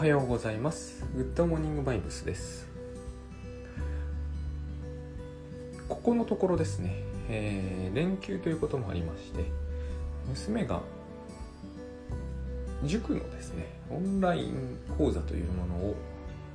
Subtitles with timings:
[0.00, 1.04] はようございます。
[1.14, 2.66] グッドモーニングバイブスです。
[5.90, 9.44] ここのところですね、えー、連休ということもありまして
[10.26, 10.80] 娘が
[12.82, 15.96] 塾のですねオンライン講座というものを、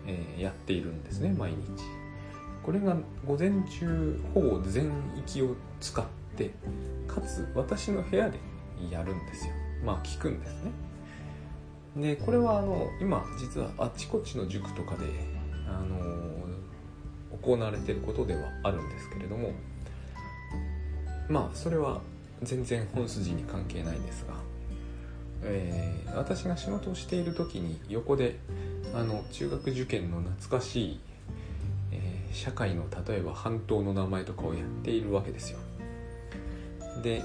[0.07, 1.83] えー、やっているんですね毎日。
[2.63, 6.03] これが午前中ほぼ全域を使っ
[6.35, 6.49] て
[7.07, 8.39] かつ私の部屋で
[8.89, 9.53] やるんですよ。
[9.85, 10.71] まあ聞くんですね
[11.95, 15.05] でこれはあの今実はあっちこっちの塾とかで
[15.67, 16.35] あの
[17.41, 19.51] 行われてることではあるんですけれども
[21.29, 22.01] まあそれは
[22.43, 24.33] 全然本筋に関係ないんですが、
[25.43, 28.39] えー、私が仕事をしている時に横で
[28.93, 30.99] あの中学受験の懐かしい、
[31.91, 35.59] えー、社会の例えば半島の名前とかをやっているわけですよ。
[37.01, 37.23] で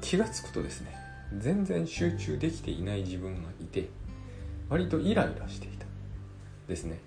[0.00, 0.94] 気が付くとですね
[1.36, 3.88] 全然集中できていない自分がいて
[4.68, 5.86] 割とイライラしていた。
[6.68, 6.98] ですね。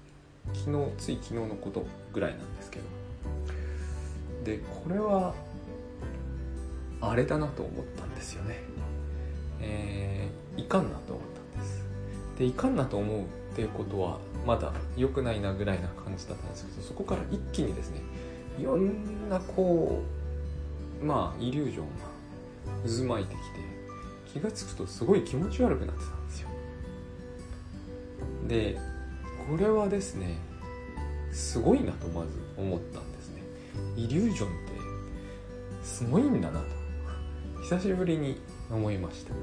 [0.53, 2.85] 昨日つい昨日のことぐらいなんですけど。
[4.43, 5.35] でこれは
[6.99, 8.59] あれだなと思ったんですよね。
[9.61, 11.85] えー、いかんなと思ったんです。
[12.39, 18.01] でいかんなと思うっていうことはまだ良くないなぐらいな感じだったんですけどそこから一気にですね
[18.59, 20.01] いろんなこ
[21.01, 21.91] うまあイリュージョンが
[22.83, 23.70] 渦巻いてきて
[24.33, 26.49] 気が付くとすごい気持ち悪くなってたんですよ。
[28.47, 28.77] で
[29.49, 30.37] これはですね
[31.31, 33.41] すごいなとまず思ったんですね。
[33.95, 36.65] イリュージョンってすごいんだなと
[37.63, 39.33] 久しぶりに思いました。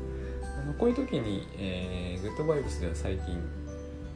[0.60, 3.38] あのこういう時に、えー、グッドバイブスでは最近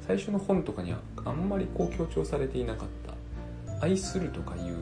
[0.07, 4.77] 最初の本とかにはあんまりこう強調されていなかった愛するとかいう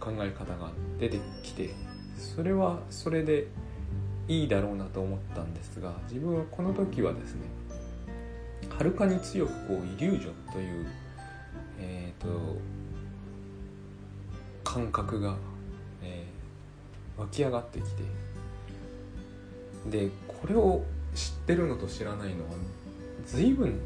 [0.00, 1.70] 考え方が出てきて
[2.16, 3.46] それはそれで
[4.28, 7.42] いいだろうなと思ったんですが自分はこの時はですね
[8.68, 10.86] はるかに強くこうイリュージョンという
[11.80, 12.58] えっ、ー、と
[14.64, 15.36] 感覚が、
[16.02, 18.02] えー、湧き上がってきて
[19.90, 20.82] でこれを
[21.14, 22.50] 知ってるのと知らないのは
[23.26, 23.78] 随分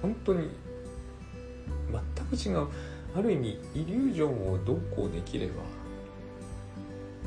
[0.00, 0.48] 本当に
[2.16, 2.68] 全く違う
[3.14, 5.52] ある意味イリュージョンをどうこうできれば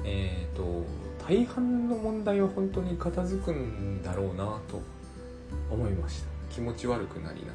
[0.03, 0.83] えっ、ー、と
[1.27, 4.81] 大半の問題は本当に片付くんだろうなと
[5.71, 6.27] 思いました。
[6.53, 7.53] 気持ち悪くなりなが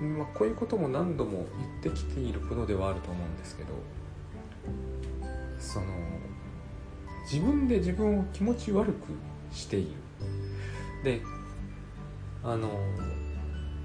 [0.00, 1.46] ら、まあ、こういうことも何度も
[1.82, 3.68] 言ってきていることではあると思うんですけど
[5.60, 5.86] その
[7.30, 9.12] 自分で自分を気持ち悪く
[9.52, 9.90] している。
[11.04, 11.20] で
[12.42, 12.70] あの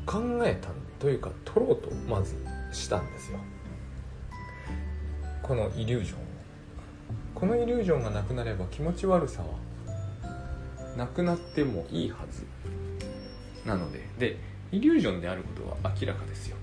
[0.06, 0.70] 考えた
[1.00, 2.36] というか取ろうとまず
[2.72, 3.40] したんですよ。
[5.42, 6.23] このイリュージョン
[7.44, 9.48] このイリュージョンがなくなれば気持ち悪さは
[10.96, 12.46] なくなってもいいはず
[13.68, 14.38] なのでで
[14.72, 16.56] イリュージョンであることは明らかですよ。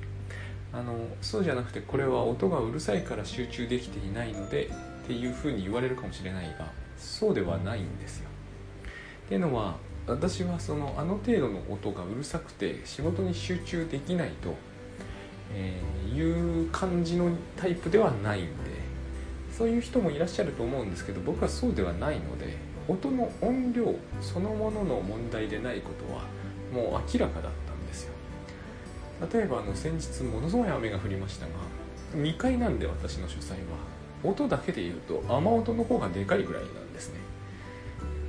[0.72, 4.70] あのそうじゃなくてこれは音がうるさいから集中できていないので
[5.02, 8.30] っていうふうに言われるかもしれないがそうではないんですよ。
[9.26, 9.76] っていうのは
[10.06, 14.54] 私はそのあの程度の音がうるさくて仕事に集中できないと、
[15.52, 18.79] えー、いう感じのタイプではないんで
[19.60, 22.56] そういう人もいらっしゃると思うんですけど僕はそうではないので
[22.88, 26.22] 音の音量そのものの問題でないことは
[26.72, 28.14] もう明らかだったんですよ。
[29.30, 31.52] 例えばあの先日ものすごい雨が降りましたが
[32.14, 33.66] 2階なんで私の書斎は
[34.24, 37.20] 音だけで言うと雨音の方がでかいぐらいなんですね。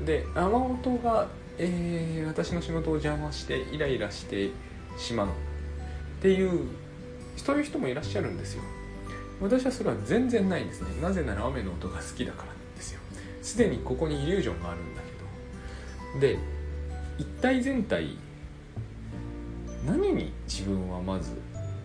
[0.05, 4.49] で雨音が、えー、私の仕事を邪魔してイライラして
[4.97, 5.31] しまうっ
[6.21, 6.67] ていう
[7.37, 8.63] そういう人もいらっしゃるんですよ。
[9.41, 10.89] 私はそれは全然ないんですね。
[11.01, 12.99] なぜなら雨の音が好きだからなんですよ。
[13.41, 16.19] すでにここにイリュージョンがあるんだけど。
[16.19, 16.39] で
[17.17, 18.17] 一体全体
[19.85, 21.31] 何に自分はまず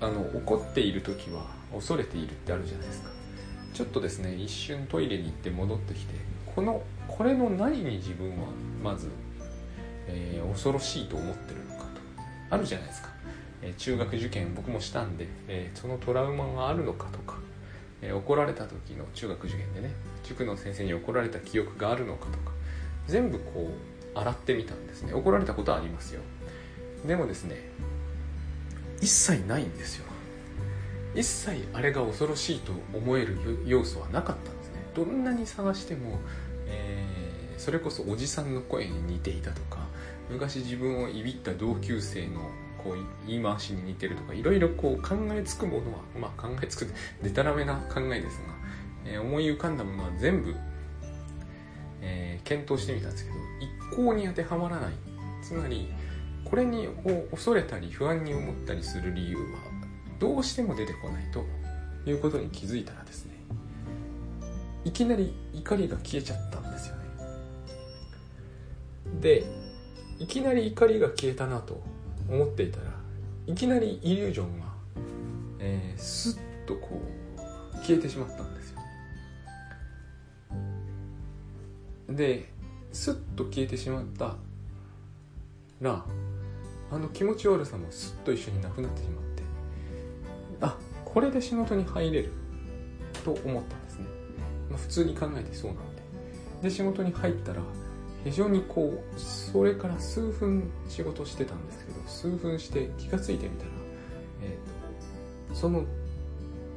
[0.01, 3.11] あの怒っている時は恐れているってあるじゃないですか。
[3.73, 6.15] ちょっとですね一瞬トイレに行って戻ってきて
[6.55, 8.47] このこれの何に自分は
[8.83, 9.11] まず、
[10.07, 11.87] えー、恐ろしいと思ってるのかと
[12.51, 13.11] あるじゃないですか、
[13.61, 17.37] え、中学受験僕もしたんで、えー、そのトラウマがあるのかとか
[18.03, 19.91] えー、怒られた時の中学受験でね
[20.23, 22.53] 塾の先生に怒られた記憶があるのかとか
[23.07, 23.71] 全部こ
[24.15, 25.13] う洗ってみたんですね。
[25.13, 26.23] 怒られたことはありますよ。
[27.07, 27.57] でもですね
[29.01, 30.07] 一切ないんですよ。
[31.15, 34.81] 一切あれが恐ろしいと思える要素はなかったんですね。
[34.95, 36.19] どんなに探しても、
[36.67, 39.87] えー、それこそおじさんの声に似ていたとか
[40.31, 42.51] 昔自分をいびった同級生の
[42.87, 46.87] こう言い回しに似てるとかいろいろこう考えつくものはまあ考えつく
[47.23, 48.55] でたらめな考えですが、
[49.05, 50.55] えー、思い浮かんだものは全部、
[52.01, 53.37] えー、検討してみたんですけど
[53.93, 54.93] 一向に当てはまらない。
[55.43, 55.89] つまり
[56.45, 56.89] これに
[57.31, 59.45] 恐れたり不安に思ったりする理由は
[60.19, 61.45] どうしても出てこないと
[62.09, 63.35] いうことに気づいたらですね
[64.85, 67.03] いきなり怒りが消えちゃったんですよね。
[69.21, 69.45] で
[70.19, 71.81] いきなり怒りが消えたなと
[72.29, 72.85] 思っていたら
[73.47, 74.67] いきなりイリュージョンが、
[75.61, 77.01] えー、スッとこ
[77.37, 78.81] う消えてしまったんですよ。
[82.09, 82.53] で
[82.93, 84.37] スッと消えてしまった
[85.81, 86.05] ら
[86.91, 89.43] あの気持ち悪さもスッと一緒になくなってしまって
[90.61, 92.33] あこれで仕事に入れる
[93.25, 94.07] と思ったんですね、
[94.71, 96.03] まあ、普通に考えてそうなんで。
[96.63, 97.61] で仕事に入ったら
[98.27, 103.71] 非常にこうそれから数分仕事してたんですけど数分して気が付いてみたら、
[104.43, 105.85] えーと、その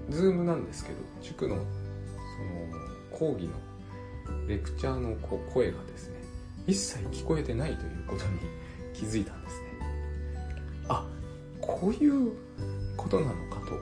[0.10, 1.66] ズームなんですけど塾のその
[3.12, 3.54] 講義の
[4.48, 6.19] レクチャーのこう声がですね
[6.68, 8.40] 一切聞こえてないということに
[8.94, 9.68] 気づいたんですね。
[10.88, 11.07] あ
[11.62, 12.31] こういう
[12.95, 13.80] ことなのかと。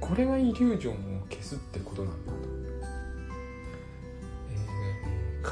[0.00, 2.32] これがイリュージョンを消すってことなんだ。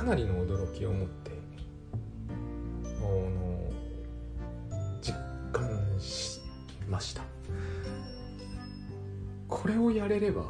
[0.01, 1.31] かなりの驚きを持って
[2.33, 3.71] あの
[5.03, 5.15] 実
[5.53, 5.69] 感
[6.01, 6.41] し
[6.89, 7.23] ました。
[9.47, 10.47] これをやれれば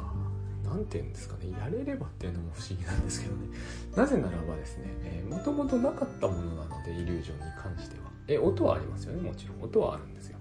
[0.63, 1.51] 何て言うんですかね。
[1.59, 3.47] やれればっていうのも不思議なんですけどね。
[3.93, 4.85] なぜならばですね、
[5.29, 8.09] もともとなかったものなのでイリュージョンに関しては。
[8.29, 9.21] え音はありますよね。
[9.21, 9.61] もちろん。
[9.61, 10.37] 音はあるんですよ。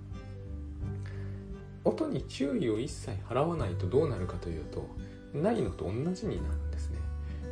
[1.82, 4.86] 音に注意を一切払わないとどうなるかというと
[5.34, 6.98] ないのと同じになるんですね。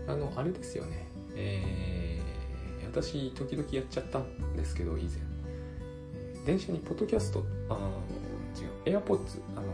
[0.07, 1.08] あのあれですよね。
[1.41, 5.29] えー、私時々やっちゃったんですけど以前。
[6.45, 7.75] 電車にポッドキャストあ
[8.87, 9.67] 違う AirPods あの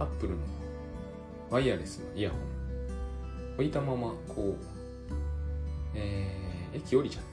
[0.00, 0.38] Apple の
[1.50, 2.40] ワイヤレスのイヤホン。
[3.54, 4.64] 置いたままこう、
[5.94, 7.24] えー、駅降りちゃっ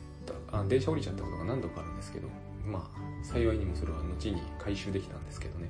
[0.51, 2.27] たあ電車降りちゃったことが何度かあるんですけど
[2.65, 5.69] まあ幸いにもそれは後に回収できたんですけどね。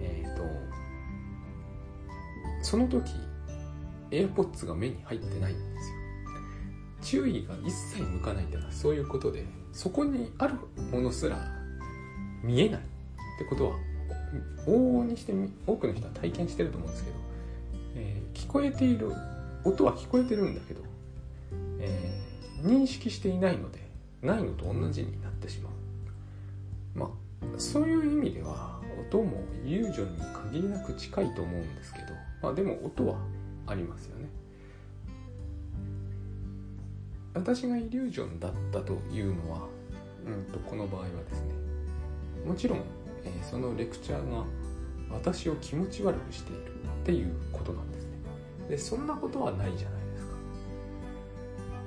[0.00, 0.42] えっ、ー、と
[2.62, 3.10] その時
[4.10, 6.03] AirPods が目に入ってないんですよ。
[7.04, 10.54] 注意が一切向かないっていうのはそういうことでそこにある
[10.90, 11.38] ものすら
[12.42, 12.82] 見えないっ
[13.38, 13.76] てことは
[14.66, 15.32] 往々にして
[15.66, 17.24] 多くの人は体験してると思うんですけど
[17.94, 19.12] えー、聞こえている
[19.64, 20.82] 音は聞こえてるんだけど、
[21.80, 23.80] えー、認識していないので
[24.22, 25.72] ないのと同じになってしまう。
[26.98, 27.08] まあ
[27.58, 30.20] そういう意味では音もイリュージョンに
[30.52, 32.06] 限りなく近いと思うんですけど
[32.42, 33.18] まあでも音は
[33.66, 34.28] ありますよね。
[37.34, 39.68] 私がイリュージョンだったというのは、
[40.26, 41.52] うんと、この場合はですね
[42.46, 42.78] もちろん、
[43.24, 44.44] えー、そのレクチャーが
[45.10, 48.10] 私を気持ち悪くしているっていうことなんですね。
[48.68, 50.34] でそんなことはないじゃないですか。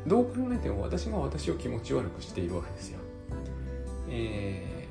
[0.06, 3.00] どう考えても私が私を気持ち悪くしているわけですよ。
[4.10, 4.88] え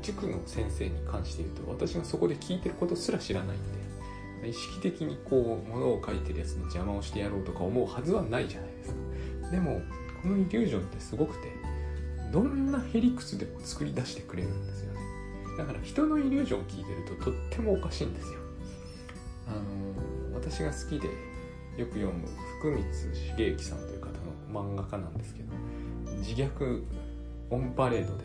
[0.00, 3.60] ー、塾の先生に関して言うと私がそこで聞いてることすら知らないん
[4.42, 8.73] で意識的にこう物を書いてるやつの邪魔をしてやろうとか思うはずはないじゃない
[9.54, 9.82] でも
[10.20, 11.52] このイリュージョンってすごくて
[12.32, 15.00] どんなへりくつでも作り出してくれるんですよね。
[15.56, 18.40] だから人のイリュージョンを聞いてるととってもおかしいんですよ。
[19.46, 21.06] あの私が好きで
[21.76, 22.26] よく読む
[22.58, 22.84] 福光
[23.14, 25.54] 茂之さんという方の漫画家なんですけど
[26.18, 26.82] 自虐
[27.50, 28.24] オンパレードで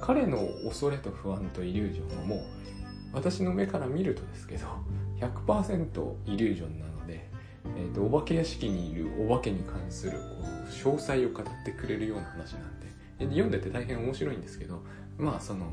[0.00, 2.40] 彼の恐れと不安とイリュージョンはもう
[3.12, 4.66] 私の目から見るとですけど
[5.20, 6.97] 100%イリュージョンなの、
[7.78, 14.82] えーと、お化け屋敷にいるお化けに関するこう詳細を語ってくれるような話なんで読んでて大変面白いんですけど
[15.16, 15.72] まあその、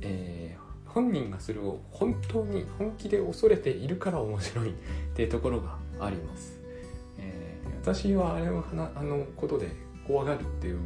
[0.00, 4.74] えー本人がそれを本当に本気で恐れているから面白いっ
[5.14, 6.60] ていうところがあります、
[7.18, 8.62] えー、私はあれを
[8.94, 9.68] あのことで
[10.06, 10.80] 怖がるっていう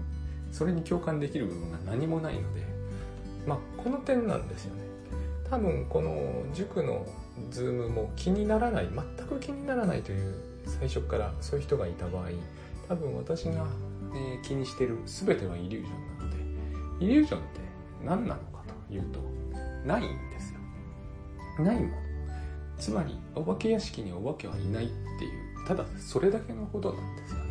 [0.53, 2.63] それに共感できる部分が何もないので
[3.47, 4.83] まあこの点なんですよね。
[5.51, 7.07] 多分この塾の
[7.51, 10.35] ズームも気にならない全く気にならないという
[10.67, 12.29] 最初からそういう人がいた場合
[12.89, 13.67] 多分私が、
[14.15, 16.37] えー、気にしてる全てはイリュージョンなので
[17.05, 17.61] イリュージョンって
[18.05, 19.21] 何なのかというと
[19.87, 21.65] ないんですよ。
[21.65, 21.93] ないもの。
[22.79, 27.47] つまりお化け屋敷にお化けはいないっていうただそれだけのことなんですよね。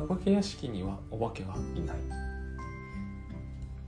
[0.00, 1.96] お化け屋敷にはお化けはいない。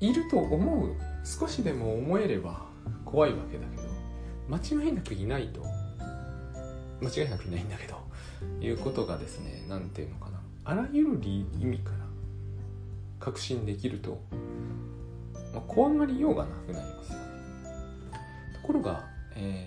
[0.00, 2.66] いると思う少しでも思えれば
[3.04, 3.85] 怖いわけだけど
[4.48, 5.62] 間違いなくいないと。
[7.00, 7.96] 間違いなくいないんだけど。
[8.60, 10.40] いうことがですね何ていうのかな。
[10.64, 12.06] あらゆる意味から。
[13.18, 14.20] 確信できると、
[15.52, 17.24] まあ、怖がりようがなくなりますよね。
[18.54, 19.66] ところが、え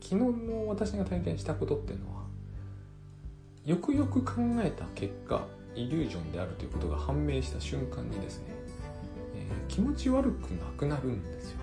[0.00, 2.22] ー、昨日の私が体験したことっていうのは
[3.64, 8.46] よくよく考えた結果イリュージョンであるということが判明した瞬間にですね、
[9.36, 11.58] えー、気持ち悪くなくなるんですよ。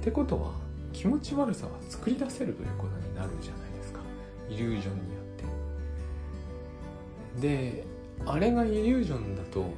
[0.00, 0.52] ってことは
[0.92, 4.00] 気持ち悪さは作り出せるということになるじゃないですか。
[4.48, 5.20] イリュージョンによ
[7.34, 7.40] って。
[7.40, 7.84] で
[8.26, 9.72] あれがイリュージョンだと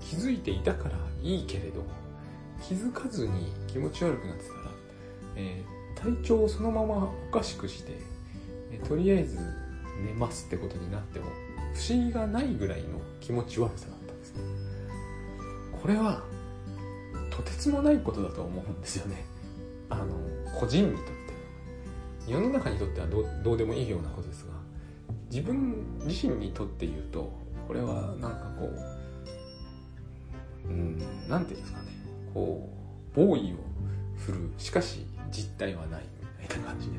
[0.00, 1.84] 気づいていたからいいけれど
[2.62, 4.60] 気づかずに気持ち悪くなってたら、
[5.36, 7.92] えー、体調をそのままおかしくして、
[8.72, 9.38] え、とりあえず
[10.04, 11.26] 寝ますってことになっても
[11.74, 14.42] 不思議がないぐらいの気持ち悪さだったんですね。
[15.80, 16.22] これは
[17.30, 19.24] とてつもないことだと思うんですよね。
[19.90, 20.14] あの
[20.58, 21.12] 個人にとって
[22.32, 24.52] 世の中にとってはどどうでもいいようなことですが
[25.30, 27.32] 自分自身にとって言うと
[27.66, 28.70] これはなんかこ
[30.64, 31.88] ううん何て言うんですかね。
[32.32, 32.68] こ
[33.12, 33.56] うボーイを
[34.16, 36.92] 振るしかし実態はないみたいな感じで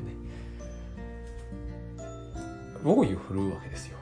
[2.82, 3.98] ボーイを振るうわけですよ。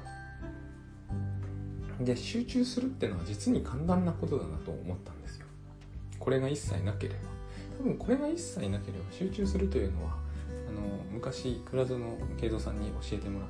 [2.01, 5.47] で集中するっていうのは実に簡単なことだなと思ったんですよ。
[6.19, 7.40] これが一切なければ。
[7.81, 10.11] 多分これが一切なければ集中するというのは
[10.69, 11.99] あの昔倉園
[12.39, 13.49] 慶三さんに教えてもらっ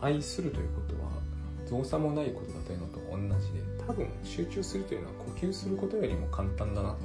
[0.00, 1.10] た愛するということは
[1.66, 6.98] 造作もないことだというのと同じで多分集中するというのは呼吸することよりも簡単だなと思っ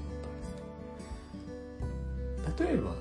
[2.39, 2.95] たんです例えば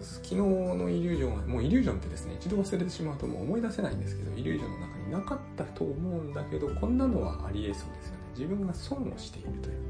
[0.00, 8.26] 昨日のイリュージョンはもうイリュージョンってですね一度忘れてしまうともう思い出せないんですけどイリュージョンの中になかったと思うんだけどこんなのはありえそうですよね。
[8.38, 9.86] 自分が損をしているという。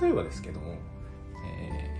[0.00, 0.78] 例えばですけども、
[1.46, 1.93] え、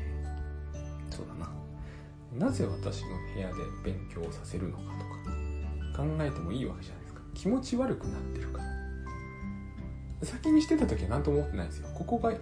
[2.39, 4.85] なぜ私の部屋で勉強させるのか
[5.95, 7.21] とか考えてもいいわけじゃないですか。
[7.35, 8.65] 気持ち悪くなってるから。
[10.25, 11.89] 先にしてた時は何とも思ってないですよ。
[11.95, 12.33] ここが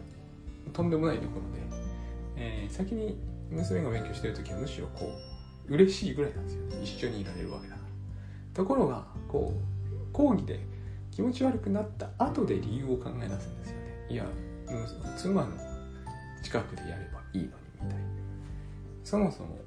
[0.73, 1.77] とんでもないところで、
[2.37, 3.19] えー、先に
[3.51, 5.11] 娘が勉強してる時はむしろこ
[5.69, 6.63] う嬉しいぐらいなんですよ。
[6.67, 7.89] ね一緒にいられるわけだから。
[8.55, 10.61] ところがこう講義で
[11.11, 14.07] 気持ち悪くなった後で理由を考え出すんですよね。
[14.09, 14.27] いや
[15.17, 15.51] 妻の
[16.43, 18.05] 近くでやればいいのにみたいな。
[19.05, 19.59] そもそも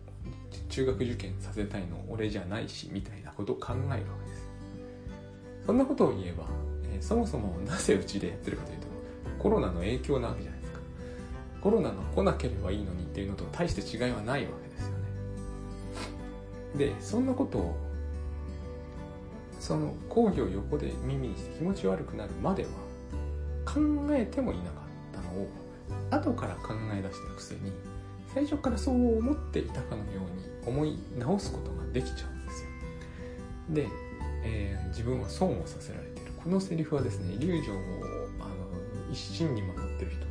[0.75, 4.45] 中学受験させたいの俺じゃないしみたいなことを考えるわけです。
[5.65, 6.43] そんなことを言えば、
[6.91, 8.87] えー、そもそもなぜうちでやってるかというと
[9.39, 10.79] コロナの影響なわけじゃないですか。
[11.61, 14.91] コロナが来なければいいのにっていうのと大して違いはないわけですよ
[16.81, 16.93] ね。
[16.93, 17.77] でそんなことを
[19.61, 22.69] その講義を横で耳にして気持ち悪くなるまでは
[23.63, 23.79] 考
[24.11, 24.73] えてもいなかっ
[25.13, 25.47] たのを
[26.11, 27.71] 後から考え出してるくせに
[28.33, 32.69] 最初からそう思っていたかのように思い直すことができちゃうんですよ。
[33.69, 33.87] で、
[34.43, 36.31] えー、自分は損をさせられている。
[36.43, 37.79] このセリフはですねイリュージョンを
[38.39, 38.55] あの
[39.11, 40.25] 一心に守ってる人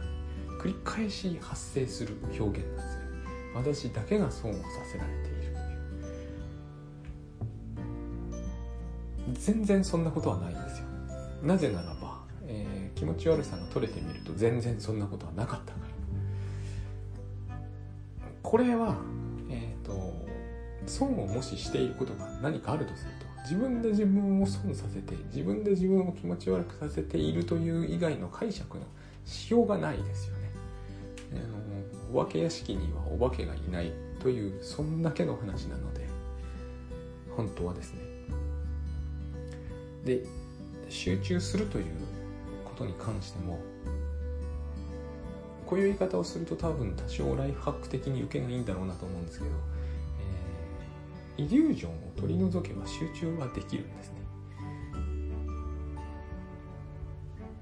[0.64, 2.66] 繰り返し発生する表現
[3.54, 4.60] なんですよ私だけが損をさ
[4.90, 5.34] せられている
[9.32, 10.84] 全然そんなことはないんですよ。
[11.42, 15.78] なぜならば、えー、気持ち悪さが取れてみると全然そんなことはなかったか
[17.48, 17.56] ら。
[18.42, 18.96] これは、
[20.86, 28.84] 損をもししていることが何かあるとすると自分で自分を損させて自分で自分を気持ち悪くさせているという以外の解釈の
[29.24, 30.50] しようがないですよね、
[31.32, 31.36] あ
[32.16, 36.06] のお化け屋敷にはお化けがいないというそんだけの話なので
[37.36, 38.00] 本当はですね。
[40.04, 40.24] で
[40.88, 41.84] 集中するという
[42.64, 43.58] ことに関しても
[45.66, 49.50] こういう言い方をすると多分多少ライフハック的に受けがいいんだろうなと思うんですけど、
[51.36, 54.14] イリュージョンを取り除けば集中はできるんですね。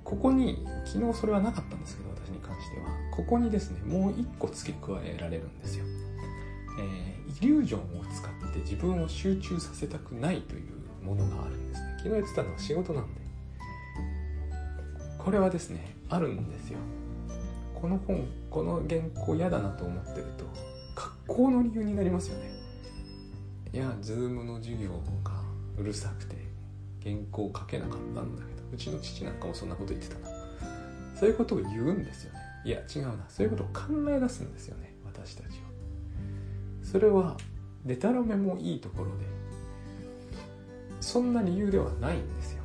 [0.05, 2.87] ここに昨日それはなかったんですけど私に関しては。
[3.11, 5.85] ここにですねもう一個付け加えられるんですよ、
[6.79, 11.95] えー、イリュージョンを使って自分を集中させたくないというものがあるんですね。
[11.99, 13.21] 昨日言ってたのは仕事なんで。
[15.19, 16.79] これはですねあるんですよ。
[17.75, 20.45] この本この原稿嫌だなと思ってると
[20.95, 22.62] 格好の理由になりますよね。
[23.73, 24.91] いやズームの授業
[25.25, 25.33] が
[25.79, 26.37] うるさくて
[27.03, 30.29] 原稿書けなかったんだけどうちの父なんかもそんなこと言ってたな。
[31.19, 32.41] そういうことを言うんですよね。
[32.65, 33.25] いや違うな。
[33.29, 35.53] そういうことを考え出すんですよね私たちは
[36.83, 37.37] それは
[37.85, 39.25] デタラメもいいところで
[41.01, 42.63] そんな理由ではないんですよ。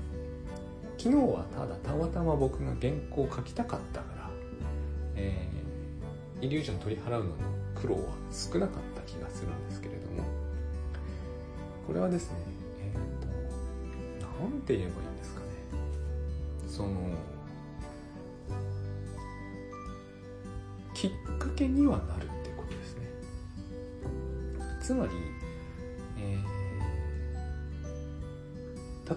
[0.98, 4.30] 昨日はただたまたま僕が原稿を書きたかったから、
[5.16, 7.36] えー、イリュージョン取り払うのの
[7.76, 9.97] 苦労は少なかった気がするんですけれども
[11.88, 12.38] これはですね
[12.82, 15.48] えっ、ー、と何て言えばいいんですかね。
[16.68, 16.90] その
[20.94, 23.08] きっかけにはなるってことですね。
[24.82, 25.12] つまり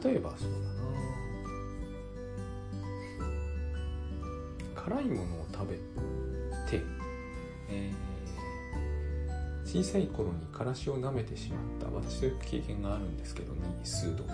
[0.02, 0.80] 例えばそうだな。
[4.76, 5.74] 辛いものを食べ
[6.70, 6.80] て、
[7.68, 7.94] えー、
[9.70, 11.86] 小さい頃にからしを舐めてしまった。
[11.94, 13.52] 私という経験があるんですけど
[13.84, 14.24] 数度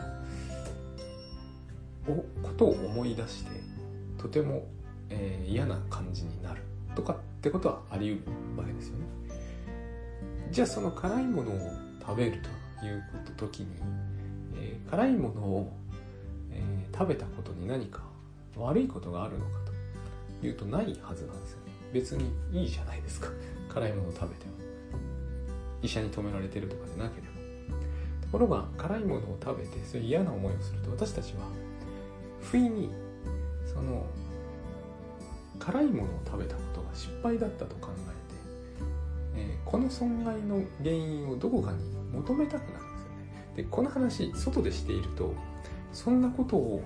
[2.09, 3.51] おことを思い出して
[4.17, 4.67] とても、
[5.11, 6.63] えー、嫌な感じになる。
[6.95, 9.05] とかってことはあり得るわけですよね。
[10.51, 12.41] じゃあその辛いものを食べる
[12.81, 13.67] ということ時に、
[14.55, 15.73] えー、辛いものを、
[16.51, 18.01] えー、食べたことに何か
[18.57, 19.51] 悪いことがあるのか
[20.41, 21.73] というとないはずなんですよね。
[21.93, 23.29] 別にいいじゃないですか。
[23.69, 24.56] 辛いものを食べても。
[25.87, 27.37] 医者に止められてるとかでなければ。
[28.21, 31.47] ところが辛いものを食べてそういう嫌な思いをすると私たちは
[32.43, 32.91] 不意に
[33.65, 34.05] その
[35.61, 37.89] 辛いものを食べたことが失敗だったと考
[39.37, 41.79] えて、えー、この損害の原因をどこかに
[42.13, 43.53] 求めたくなるんですよね。
[43.57, 45.33] でこの話外でしていると
[45.93, 46.83] そんなことを、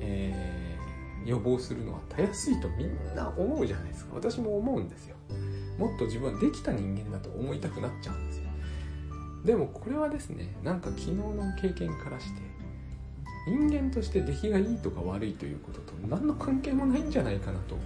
[0.00, 4.16] えー、予防するのはたやすいとみんな思うじゃないですか。
[4.16, 5.16] 私も思うんですよ。
[5.78, 8.29] もっと自分はできた人間だと思いたくなっちゃう。
[9.44, 12.40] でもこれはですねなんか昨日の経験からして
[13.46, 17.76] 人間として出来がいいとか悪いということと何の関係もないんじゃないかなと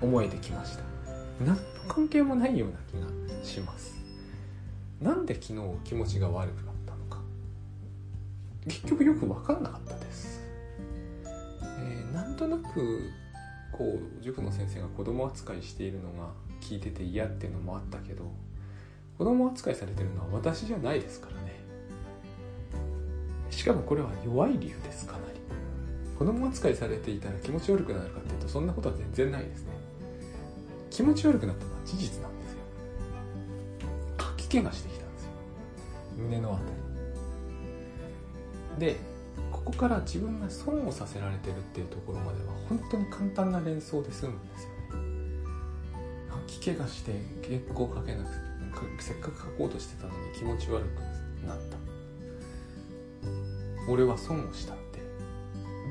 [0.00, 0.82] 思えてきました。
[1.44, 3.96] 何の関係もないような気がします。
[5.00, 7.20] なんで昨日気持ちが悪くなったのか。
[8.66, 10.40] 結局よく分かんなかったです、
[11.62, 13.10] えー、なんとなく
[13.72, 18.24] こう塾の先生が子供扱いしているのが聞いてて嫌っていうのもあったけど
[19.16, 21.54] 子供扱いされてるのは私じゃないですからね。
[23.50, 25.40] しかもこれは弱い理由ですかなり。
[26.18, 29.72] 子供扱いされていたら気持ち悪くなるかっていうとそんなことは全然ないですね。
[30.90, 32.58] 気持ち悪くなったのは事実なんですよ。
[34.18, 35.30] 吐き気がしてきたんですよ。
[36.18, 36.62] 胸のあた
[38.78, 38.90] り。
[38.94, 38.96] で
[39.52, 44.74] ここから自分が損をさせられてるっていうところまでは本当に簡単な連想で済むんですよね。
[46.28, 47.12] 吐き気がして
[47.42, 48.53] 結構かけなくて
[48.98, 51.76] せっかく書こうとしてたのに気持ち悪くなった。
[53.88, 55.00] 俺は損をしたって。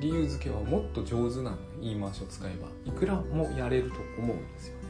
[0.02, 2.68] 理由付けはもっと上手な言い回しを使えば。
[2.86, 4.84] いくらもやれると思うんですよね。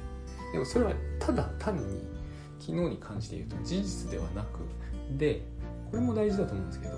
[0.53, 2.07] でもそれはただ単に
[2.59, 4.59] 昨日に関して言うと事実ではなく。
[5.17, 5.41] で
[5.91, 6.97] これも大事だと思うんですけど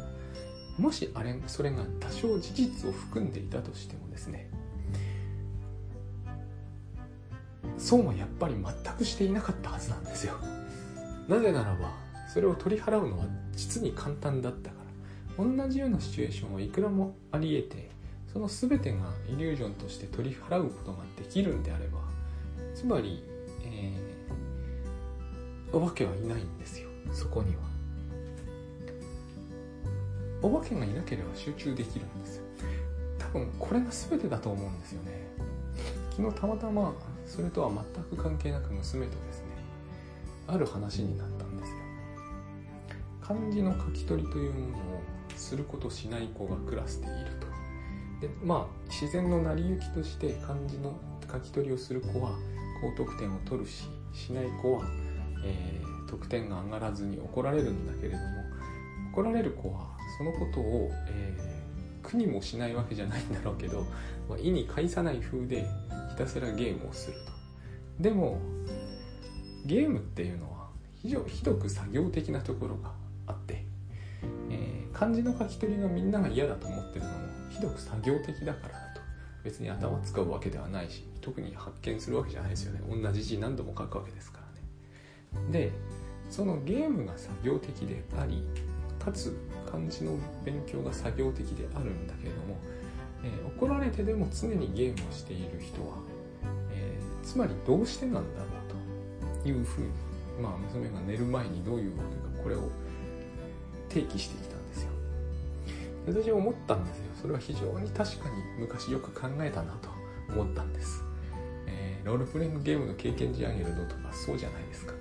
[0.77, 4.49] もしあれそれが多少事実を含んでいたとしてもですね
[7.77, 10.35] 損はやっぱり全くしていなかったはずなんですよ。
[11.27, 11.91] なぜならば
[12.27, 14.85] それを取り払うのは実に簡単だったから。
[15.37, 17.89] 同じようなシチュエーションはいくらもあり得て
[18.31, 21.99] その全てがイリュージョンとして取り払うことができるんであれば
[22.73, 23.23] つまり、
[23.63, 26.89] えー、お化けはいないんですよ。
[27.11, 27.61] そこには。
[30.41, 32.43] お化けがいなければ集中できるんですよ。
[33.17, 35.11] 多分これが全てだと思うんですよね。
[36.11, 36.93] 昨日たまたま
[37.25, 39.34] それとは全く関係なく娘とですね
[40.47, 41.75] ある話になったんですよ。
[43.21, 45.01] 漢字の書き取りというものを
[45.35, 47.45] することしない子がクラスでいると。
[48.21, 50.97] でまあ自然の成り行きとして漢字の
[51.31, 52.31] 書き取りをする子は
[52.81, 54.85] 高得点を取るししない子は、
[55.43, 58.23] えー、得点が上がらずに怒られるんだけれども
[59.11, 63.81] 怒られる子はそのことを、えー、苦にもしないわけじゃないんだろうけど、
[64.29, 65.65] まあ、意に介さない風で
[66.11, 68.03] ひたすらゲームをすると。
[68.03, 68.39] でも
[69.65, 70.67] ゲームっていうのは
[71.01, 72.91] 非常ひどく作業的なところが
[73.27, 73.65] あって、
[74.49, 77.17] えー、漢字の書き取りがみんなが嫌だと思ってるのも
[77.49, 79.01] ひどく作業的だからだと。
[79.43, 82.81] 別に頭使うわけではないし特に発見するわけじゃないですよね。
[82.87, 84.39] 同じ字何度も書くわけですか
[85.33, 85.51] らね。
[85.51, 85.71] で
[86.29, 88.43] そのゲームが作業的であり
[88.99, 89.35] かつ
[89.71, 92.57] 漢字の勉強が作業的であるんだけれども、
[93.23, 95.97] えー、怒られてでも常にゲームをしている人は、
[96.71, 98.64] えー、つまりどうしてなんだろう。
[99.45, 99.87] いうふうに、
[100.41, 102.69] まあ、娘が寝る前にどういうわけかこれを
[103.89, 104.89] 提起してきたんですよ。
[106.07, 107.03] 私は思ったんですよ。
[107.21, 109.89] それは非常に確かに昔よく考えたなと
[110.29, 111.03] 思ったんです、
[111.65, 114.93] えー、ロールプレイングゲームの経験値上げるのとかそうじゃないですか。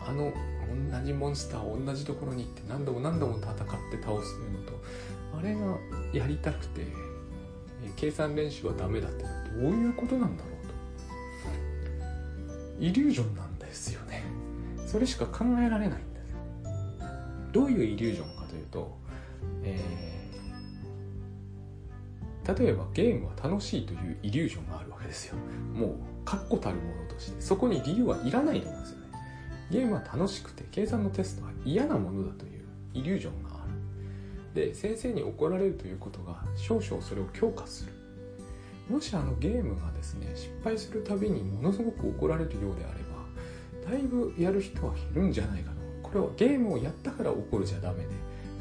[0.00, 0.32] あの
[0.90, 3.56] 同じモンスターを同じところに行って何度も何度も戦って
[4.02, 4.80] 倒すというのと
[5.38, 5.78] あれが
[6.12, 6.86] やりたくて
[7.96, 10.52] 計算練習はダメだってどういうことなんだろう
[12.78, 12.84] と。
[12.84, 13.45] イリュージョンなんですよ。
[13.45, 13.45] ね
[14.96, 16.34] それしか考えられないんです
[17.52, 18.96] どういうイリュージョンかというと、
[19.62, 25.34] えー、例えばゲームは楽しいというイリュージョンがあるわけですよ。
[25.74, 25.90] もう
[26.24, 27.42] 確固たるものとして。
[27.42, 29.06] そこに理由はいらないと思うんですよね。
[29.70, 33.66] ゲームは楽しくて計算のテストは嫌なものだというイリュージョンがあ
[34.54, 34.54] る。
[34.54, 37.92] で先生に怒られるということが少々それを強化する。
[38.88, 43.05] もしあのゲームがですね失敗するたびにものすごく怒られるようであれば
[43.86, 45.76] だいぶやる人は減るんじゃないかな。
[46.02, 48.08] これはゲームをやったから怒るじゃダメで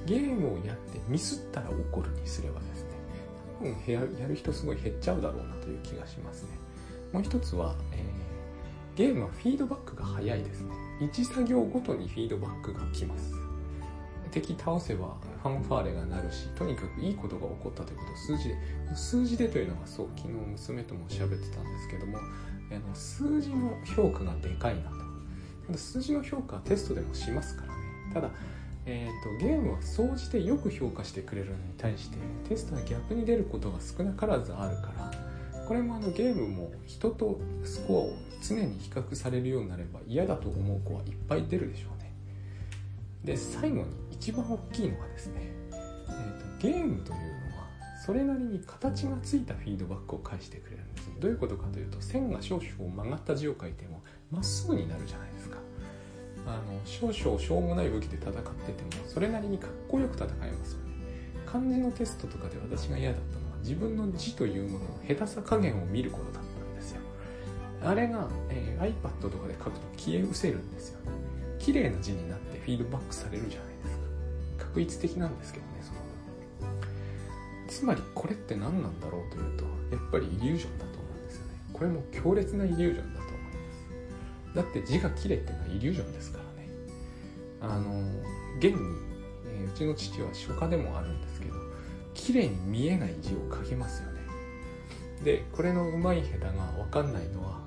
[0.05, 2.89] ゲームをやってミスったら怒るにすればですね。
[3.59, 6.49] 多分やるやる人すごい減っちゃうだろうなという気がしますね。
[7.11, 10.73] もう一つは、えー、ゲームはフィードバックが早いですね。
[11.01, 13.33] 1作業ごとにフィードバックが来ます。
[14.35, 18.57] 敵倒せばファンファーレが鳴るしとにかくいいことが起こったということを数字で
[18.95, 22.21] 数字でというのがそう昨日娘とも喋ってたんですけどもあ
[22.73, 25.04] の数字の評価がでかいなと。
[25.73, 27.73] 数字の評価はテストでもしますからね。
[28.13, 28.29] ただ
[28.87, 35.11] えーと、ゲームは総じてよく評価してくれるのに対してテストは逆に出ることが少なからずあるから
[35.67, 38.09] これもあのゲームも人とスコアを
[38.47, 42.11] 常に比較されるようになれば嫌だと思う子はいっぱい出るでしょうね。
[43.23, 45.33] で最後に一番大きいのがですね、
[45.71, 47.67] えーと、ゲームというのは
[48.05, 51.11] それなりに形がついたフィードバックを返してくれるんです。
[51.19, 54.03] どういうことかというと線が少々曲がった字を書いても
[54.35, 55.57] まっすぐになるじゃないですか。
[56.45, 58.39] あの少々しょうもない武器で戦って
[58.71, 60.95] てもそれなりにかっこよく戦えますよね。
[61.45, 67.01] 漢字のテストとかで私が嫌だったのは自分の字というものの下手さ加減を見ることだったんですよ。
[67.83, 70.99] あれが、えー、iPad とかで書くと消え失せるんですよ。
[70.99, 71.11] ね
[71.57, 74.65] 綺麗な字になってフィードバックされるじゃないですか。
[74.65, 75.99] 確率的なんですけどねその。
[77.67, 81.53] つまりこれって何なんだろうというとやっぱりイリュージョンだと思うんですよね。
[81.73, 83.21] これも強烈なイリュージョンだ
[84.55, 86.69] だって字が綺麗っていうのはイリュージョンですからね。
[87.61, 87.99] あの
[88.57, 88.71] 現に、
[89.47, 91.55] えー、うちの父は書家でもあるんですけど
[92.13, 94.21] 綺麗に見えない字を書きますよね。
[95.23, 97.59] でこれのうまい下手が分かんないのは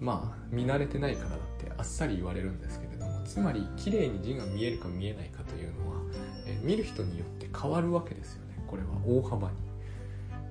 [0.00, 5.96] まあ見慣れてないからだってあっさり言われるんですけれどもつまり綺麗に字が見えるか見えないかというのは、
[6.46, 8.64] えー、見る人によって変わるわけですよね。
[8.66, 9.56] これは大幅に。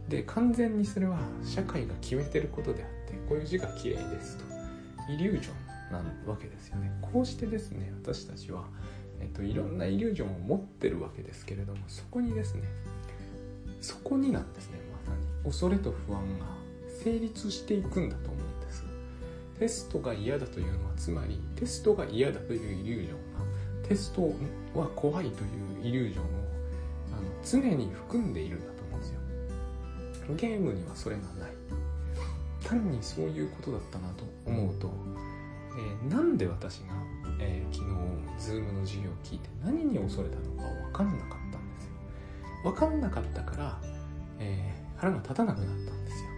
[0.09, 4.43] で完全にそれは社会が決めてることであってこういう字が綺麗ですと。
[5.11, 5.62] イリュージョン。
[6.01, 6.91] なわけですよね。
[7.01, 8.65] こうしてですね私たちは、
[9.19, 12.63] えっと、いろんなイリュージョンを持ってるわけですけれどもそこにですね
[13.81, 15.25] そこになんですねまさに。
[15.43, 16.45] 恐れと不安が
[17.03, 18.85] 成立していくんだと思うんです。
[19.59, 23.17] テストが嫌だというのはつまりテストが嫌だというイリュージョン
[23.81, 24.33] がテスト
[24.77, 25.45] は怖いとい
[25.83, 26.27] うイリュージョンを
[27.17, 29.19] あの常に含んでいるんだと思うんですよ。
[30.35, 31.51] ゲームにはそれがない。
[32.63, 34.87] 単にそういうことだったなと思うと
[35.75, 36.93] えー、なんで私が、
[37.39, 41.91] えー、昨日 Zoom の授業を聞いて何に恐れたのか分かんなかったんですよ。
[42.63, 43.81] 分かんなかったから、
[44.39, 46.29] えー、腹が立たなくなったんですよ、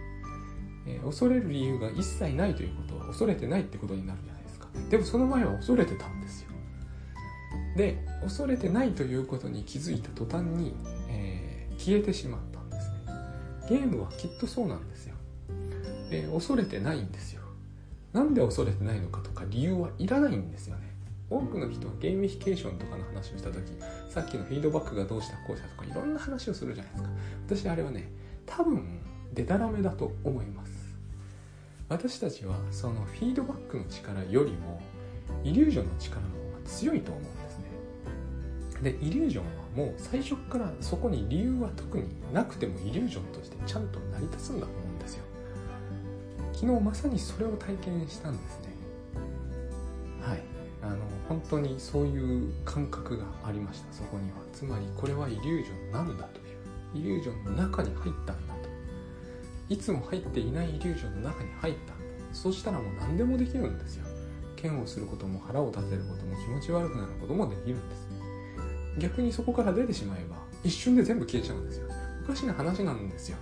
[0.86, 4.68] え恐れる理由が一切ないということは恐れてないってことになるじゃないですか。
[4.90, 6.50] でもその前は恐れてたんですよ。
[7.76, 10.74] で恐れてないということに気づいた途端に、
[11.08, 12.96] え消えてしまったんですね。
[13.68, 15.14] ゲームはきっとそうなんですよ、
[16.10, 17.42] え恐れてないんですよ
[18.16, 20.90] なんで恐れてないのかとか理由はいらないんですよね。
[21.28, 23.60] 多くの人はゲーミフィケーションとかの話をした時
[24.08, 27.10] さっきのフィードバックがどうしたこうしたとかいろんな話をするじゃないですか。
[27.46, 28.08] 私あれはね
[28.46, 29.00] 多分
[29.34, 30.72] デタラメだと思います。
[31.90, 34.80] 私たちはそのフィードバックの力よりも
[35.44, 37.64] イリュージョンの力の方が強いと思うんですね。
[38.82, 44.85] でイリュージョンはもう最初からそこに理由は特になくてもイリュージョンとしてちゃんと成り立つんだと思う
[46.56, 48.68] 昨日まさにそれを体験したんですね。
[50.22, 50.42] はい。
[50.82, 50.96] あの
[51.28, 54.38] 本当にそういう感覚がありましたそこには。
[54.54, 56.46] つまりこれはイリュージョンなんだという。
[56.94, 58.70] イリュージョンの中に入ったんだと。
[59.68, 61.92] いつも入っていないイリュージョンの中に入った
[62.32, 64.06] そうしたらもう何でもできるんですよ。
[64.62, 68.08] 嫌悪することも腹を立てることも気持ち悪くなることもできるんです。
[68.08, 68.16] ね
[68.98, 71.88] 逆にそこから出てしまえば一瞬で全部消えちゃうんですよ。
[72.24, 73.36] おかしな話なんですよ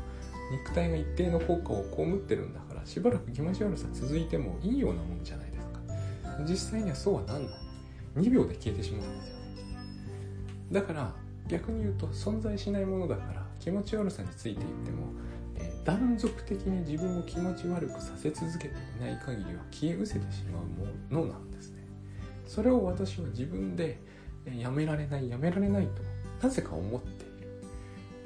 [0.51, 5.81] 肉体が一定の効果を被ってるんだからしばらく気持ち悪さ続いてもいいようなもんじゃないですか。
[6.49, 7.55] 実際にはそうはなんない。
[8.17, 9.45] 2秒で消えてしまうんですよね。
[10.73, 11.15] だから
[11.49, 15.09] 逆に言うと存在しないものだから気持ち悪さについていっても、
[15.57, 21.87] えー、断続的に自分を気持ち悪くさせ続けていない限りは消え失せてしまうものなんですね。
[22.47, 23.99] それを私は自分で
[24.59, 26.03] やめられないやめられないと
[26.47, 27.63] なぜか思っている。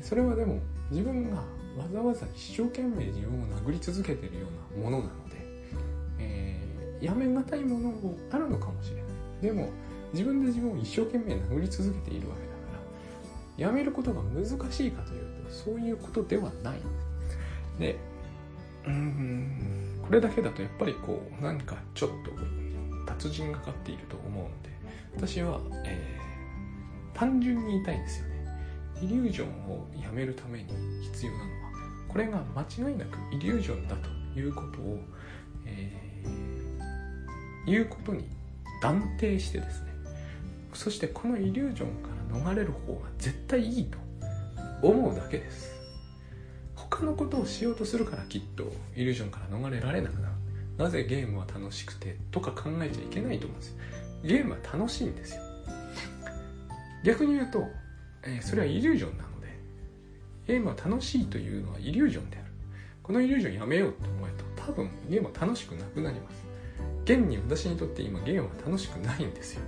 [0.01, 1.43] それはでも自分が
[1.77, 5.37] わざわざ一生懸命自分を殴り続けてるようなものなので、
[6.19, 9.05] えー、やめがたいものもあるのかもしれない。
[9.43, 9.71] でも
[10.13, 12.53] 自分で自分を一生懸命殴り続けているわけだか
[13.59, 16.81] らやめることが難しいかというとそういうことではない。
[17.79, 17.97] で
[18.87, 24.71] うんこれだけだとやっぱりこう何かちょっと達人がかっていると思うんで
[25.17, 28.38] 私は、えー、単純に言いたいんですよね。
[29.03, 30.67] イリュージョンをやめるために
[31.03, 31.49] 必要なのは
[32.09, 34.09] これが間違いなくイリュージョンだと
[34.39, 34.99] いうことを、
[35.67, 38.25] えー、言うことに
[38.83, 39.89] 断定してですね。
[40.73, 43.99] そしてこのイリュージョンから逃れる方が絶対いいと
[44.83, 45.77] 思うだけです。
[46.75, 50.35] 他のことをしようとするからきっとイリュージョンから逃れられなくなる。
[50.79, 53.77] なぜゲームは楽しくてとか考えちゃいけないと思うんです。
[54.23, 55.43] ゲームは楽しいんですよ。
[57.05, 57.67] 逆に言うと、
[58.29, 59.49] え、それはイリュージョンなので
[60.47, 62.47] ゲームは楽しいというのはイリュージョンである。
[63.03, 66.45] このイリュージョンやめようと思えと多分ゲームは楽しくなくなります。
[67.05, 69.63] 現に私にとって今ゲームは楽しくないんですよ。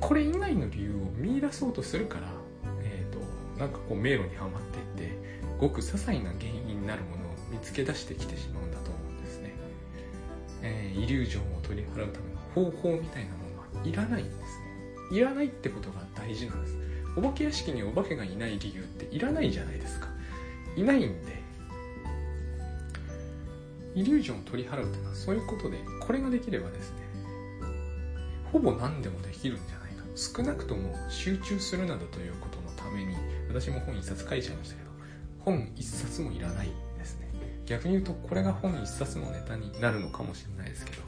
[0.00, 2.26] これ以外の理由を見出そうとするから
[2.82, 3.20] えっ、ー、と
[3.58, 4.62] なんかこう迷路にはまっ
[4.96, 5.16] ていって
[5.58, 9.52] ごく些細な原因になるものを見つけ出してきてしまうんだと思うんですね、
[10.62, 14.58] えー、イリュージョンを取り払うための方法みたいなものはいらないんです。
[14.58, 14.61] ね
[15.12, 16.76] いらないってことが大事なんです。
[17.16, 20.08] お化け屋敷にお化けがいない理由っていらないじゃないですか。
[20.76, 21.42] いないんで。
[23.94, 26.96] イリュージョンを取り払うというのはそういうことでこれができればですね
[28.50, 33.14] ほぼ何でもできるんじゃないか少なくとも集中するなどということのために
[33.48, 34.90] 私も本一冊書いちゃいましたけど
[35.40, 37.28] 本一冊もいらないですね。
[37.66, 41.02] 逆に言うとこれが本一冊のネタになるのかもしれないですけど